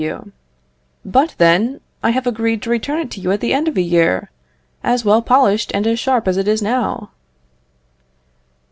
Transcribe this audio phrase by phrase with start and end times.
[0.01, 0.31] W.
[1.05, 3.83] But, then, I have agreed to return it to you at the end of a
[3.83, 4.31] year,
[4.83, 7.11] as well polished and as sharp as it is now.